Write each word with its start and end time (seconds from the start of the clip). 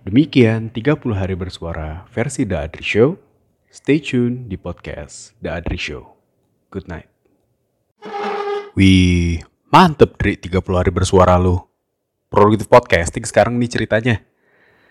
Demikian 0.00 0.72
30 0.72 1.12
hari 1.12 1.36
bersuara 1.36 2.08
versi 2.08 2.48
The 2.48 2.56
Adri 2.56 2.80
Show. 2.80 3.20
Stay 3.68 4.00
tune 4.00 4.48
di 4.48 4.56
podcast 4.56 5.36
The 5.44 5.52
Adri 5.52 5.76
Show. 5.76 6.16
Good 6.72 6.88
night. 6.88 7.12
Wih, 8.72 9.44
mantep 9.68 10.16
Dri 10.16 10.40
30 10.40 10.56
hari 10.72 10.88
bersuara 10.88 11.36
lu. 11.36 11.60
Produktif 12.32 12.64
podcasting 12.72 13.28
sekarang 13.28 13.60
nih 13.60 13.68
ceritanya. 13.68 14.24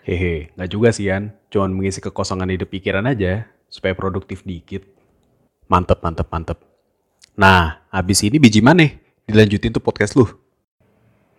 Hehe, 0.06 0.54
nggak 0.54 0.70
juga 0.70 0.94
sih 0.94 1.10
Yan. 1.10 1.34
Cuman 1.50 1.74
mengisi 1.74 1.98
kekosongan 1.98 2.54
ide 2.54 2.70
pikiran 2.70 3.02
aja, 3.10 3.50
supaya 3.66 3.98
produktif 3.98 4.46
dikit. 4.46 4.86
Mantep, 5.66 6.06
mantep, 6.06 6.30
mantep. 6.30 6.62
Nah, 7.34 7.82
abis 7.90 8.22
ini 8.22 8.38
biji 8.38 8.62
mana? 8.62 8.86
Dilanjutin 9.26 9.74
tuh 9.74 9.82
podcast 9.82 10.14
lu. 10.14 10.30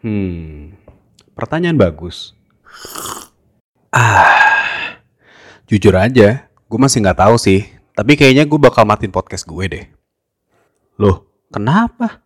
Hmm, 0.03 0.75
pertanyaan 1.39 1.79
bagus. 1.79 2.35
Ah, 3.91 5.03
jujur 5.67 5.91
aja, 5.99 6.47
gue 6.47 6.79
masih 6.79 7.03
nggak 7.03 7.27
tahu 7.27 7.35
sih. 7.35 7.67
Tapi 7.91 8.15
kayaknya 8.15 8.47
gue 8.47 8.55
bakal 8.55 8.87
matiin 8.87 9.11
podcast 9.11 9.43
gue 9.43 9.65
deh. 9.67 9.85
Loh, 10.95 11.27
kenapa? 11.51 12.23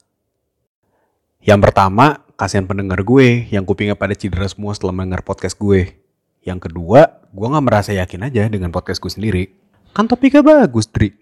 Yang 1.41 1.59
pertama, 1.65 2.21
kasihan 2.37 2.69
pendengar 2.69 3.01
gue 3.01 3.49
yang 3.49 3.65
kupingnya 3.65 3.97
pada 3.97 4.13
cedera 4.13 4.45
semua 4.45 4.77
setelah 4.77 4.93
mendengar 4.93 5.25
podcast 5.25 5.57
gue. 5.57 5.97
Yang 6.45 6.69
kedua, 6.69 7.25
gue 7.33 7.47
nggak 7.49 7.65
merasa 7.65 7.97
yakin 7.97 8.29
aja 8.29 8.45
dengan 8.45 8.69
podcast 8.69 9.01
gue 9.01 9.09
sendiri. 9.09 9.43
Kan 9.89 10.05
topiknya 10.05 10.45
bagus, 10.45 10.85
Dri. 10.85 11.17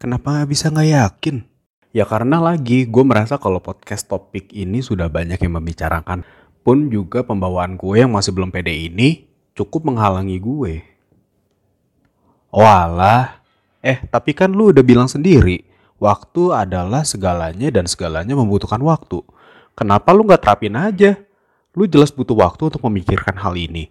Kenapa 0.00 0.40
bisa 0.48 0.72
nggak 0.72 0.88
yakin? 0.88 1.44
Ya 1.92 2.08
karena 2.08 2.40
lagi 2.40 2.88
gue 2.88 3.04
merasa 3.04 3.36
kalau 3.36 3.60
podcast 3.60 4.08
topik 4.08 4.56
ini 4.56 4.80
sudah 4.80 5.12
banyak 5.12 5.36
yang 5.36 5.60
membicarakan. 5.60 6.24
Pun 6.64 6.88
juga 6.88 7.28
pembawaan 7.28 7.76
gue 7.76 8.00
yang 8.00 8.16
masih 8.16 8.32
belum 8.32 8.48
pede 8.48 8.72
ini 8.72 9.31
cukup 9.52 9.88
menghalangi 9.88 10.36
gue. 10.40 10.74
Walah, 12.52 13.40
eh 13.80 14.04
tapi 14.08 14.36
kan 14.36 14.52
lu 14.52 14.72
udah 14.72 14.84
bilang 14.84 15.08
sendiri, 15.08 15.64
waktu 15.96 16.52
adalah 16.52 17.04
segalanya 17.04 17.72
dan 17.72 17.88
segalanya 17.88 18.36
membutuhkan 18.36 18.80
waktu. 18.84 19.24
Kenapa 19.72 20.12
lu 20.12 20.28
gak 20.28 20.44
terapin 20.44 20.76
aja? 20.76 21.16
Lu 21.72 21.88
jelas 21.88 22.12
butuh 22.12 22.36
waktu 22.36 22.68
untuk 22.68 22.84
memikirkan 22.84 23.40
hal 23.40 23.56
ini. 23.56 23.88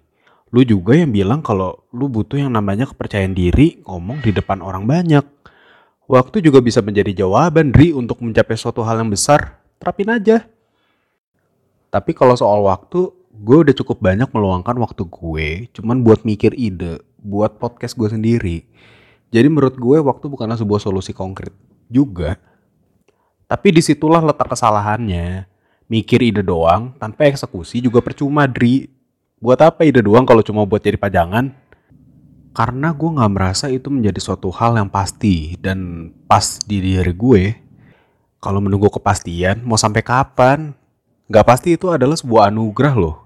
Lu 0.53 0.61
juga 0.61 0.93
yang 0.93 1.09
bilang 1.09 1.41
kalau 1.41 1.87
lu 1.89 2.05
butuh 2.11 2.37
yang 2.37 2.53
namanya 2.53 2.85
kepercayaan 2.85 3.33
diri 3.33 3.81
ngomong 3.87 4.21
di 4.21 4.29
depan 4.29 4.61
orang 4.61 4.85
banyak. 4.85 5.25
Waktu 6.11 6.43
juga 6.43 6.59
bisa 6.59 6.83
menjadi 6.83 7.23
jawaban, 7.23 7.71
Dri, 7.71 7.95
untuk 7.95 8.19
mencapai 8.19 8.59
suatu 8.59 8.83
hal 8.83 8.99
yang 8.99 9.07
besar. 9.07 9.63
Terapin 9.79 10.11
aja. 10.11 10.43
Tapi 11.87 12.11
kalau 12.11 12.35
soal 12.35 12.59
waktu, 12.67 13.09
gue 13.31 13.57
udah 13.63 13.75
cukup 13.75 14.03
banyak 14.03 14.27
meluangkan 14.29 14.75
waktu 14.77 15.07
gue 15.07 15.47
cuman 15.71 16.03
buat 16.03 16.27
mikir 16.27 16.51
ide, 16.59 16.99
buat 17.23 17.57
podcast 17.57 17.95
gue 17.95 18.11
sendiri. 18.11 18.57
Jadi 19.31 19.47
menurut 19.47 19.79
gue 19.79 19.97
waktu 20.03 20.27
bukanlah 20.27 20.59
sebuah 20.59 20.83
solusi 20.83 21.15
konkret 21.15 21.55
juga. 21.87 22.35
Tapi 23.47 23.67
di 23.71 23.81
situlah 23.83 24.19
letak 24.19 24.51
kesalahannya. 24.51 25.47
Mikir 25.91 26.23
ide 26.23 26.39
doang 26.39 26.95
tanpa 26.95 27.27
eksekusi 27.27 27.83
juga 27.83 27.99
percuma, 27.99 28.47
Dri. 28.47 28.87
Buat 29.43 29.59
apa 29.59 29.83
ide 29.83 29.99
doang 29.99 30.23
kalau 30.23 30.39
cuma 30.39 30.63
buat 30.63 30.79
jadi 30.79 30.95
pajangan? 30.95 31.51
Karena 32.51 32.91
gue 32.91 33.09
gak 33.15 33.31
merasa 33.31 33.71
itu 33.71 33.87
menjadi 33.87 34.19
suatu 34.19 34.51
hal 34.51 34.75
yang 34.75 34.91
pasti 34.91 35.55
dan 35.59 36.11
pas 36.27 36.59
di 36.63 36.83
diri 36.83 37.11
gue. 37.15 37.43
Kalau 38.43 38.59
menunggu 38.59 38.91
kepastian, 38.91 39.63
mau 39.63 39.79
sampai 39.79 40.03
kapan? 40.03 40.75
Gak 41.31 41.47
pasti 41.47 41.79
itu 41.79 41.87
adalah 41.87 42.19
sebuah 42.19 42.51
anugerah 42.51 42.91
loh. 42.99 43.23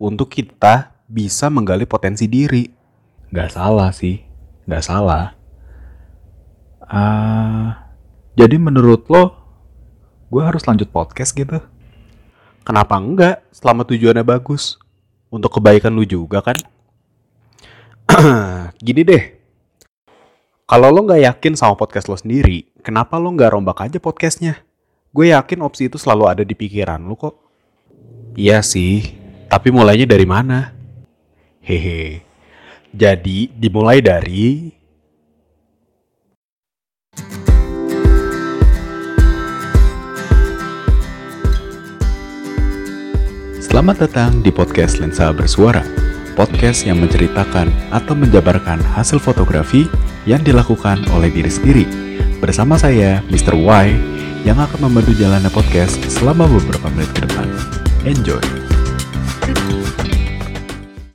Untuk 0.00 0.32
kita 0.32 0.96
bisa 1.04 1.52
menggali 1.52 1.84
potensi 1.84 2.24
diri. 2.24 2.64
Gak 3.28 3.52
salah 3.52 3.92
sih, 3.92 4.24
gak 4.64 4.80
salah. 4.80 5.36
Uh, 6.80 7.76
jadi 8.40 8.56
menurut 8.56 9.04
lo, 9.12 9.36
gue 10.32 10.40
harus 10.40 10.64
lanjut 10.64 10.88
podcast 10.88 11.36
gitu? 11.36 11.60
Kenapa 12.64 12.96
enggak? 12.96 13.44
Selama 13.52 13.84
tujuannya 13.84 14.24
bagus. 14.24 14.80
Untuk 15.28 15.60
kebaikan 15.60 15.92
lu 15.92 16.08
juga 16.08 16.40
kan? 16.40 16.56
Gini 18.80 19.04
deh. 19.04 19.24
Kalau 20.64 20.88
lo 20.88 21.04
nggak 21.04 21.20
yakin 21.20 21.52
sama 21.52 21.76
podcast 21.76 22.08
lo 22.08 22.16
sendiri, 22.16 22.64
kenapa 22.80 23.20
lo 23.20 23.28
nggak 23.28 23.52
rombak 23.52 23.84
aja 23.84 24.00
podcastnya? 24.00 24.56
Gue 25.12 25.36
yakin 25.36 25.60
opsi 25.60 25.92
itu 25.92 26.00
selalu 26.00 26.24
ada 26.32 26.42
di 26.48 26.56
pikiran 26.56 27.04
lo 27.04 27.12
kok. 27.12 27.51
Iya 28.32 28.64
sih, 28.64 29.12
tapi 29.52 29.68
mulainya 29.68 30.08
dari 30.08 30.24
mana? 30.24 30.72
Hehe. 31.60 32.24
Jadi 32.92 33.52
dimulai 33.52 34.00
dari 34.00 34.72
Selamat 43.60 44.04
datang 44.04 44.44
di 44.44 44.52
podcast 44.52 45.00
Lensa 45.00 45.32
Bersuara 45.32 46.02
podcast 46.32 46.88
yang 46.88 47.00
menceritakan 47.00 47.68
atau 47.92 48.16
menjabarkan 48.16 48.80
hasil 48.80 49.20
fotografi 49.20 49.86
yang 50.24 50.40
dilakukan 50.40 51.04
oleh 51.12 51.28
diri 51.28 51.52
sendiri. 51.52 51.84
Bersama 52.40 52.74
saya, 52.74 53.22
Mr. 53.30 53.54
Y, 53.54 53.94
yang 54.42 54.58
akan 54.58 54.90
membantu 54.90 55.14
jalannya 55.14 55.52
podcast 55.52 56.00
selama 56.10 56.50
beberapa 56.50 56.90
menit 56.90 57.12
ke 57.14 57.22
depan. 57.28 57.71
Enjoy! 58.04 58.40